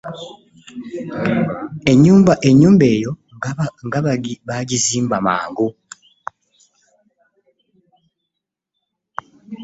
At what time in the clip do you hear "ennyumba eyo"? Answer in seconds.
1.91-2.69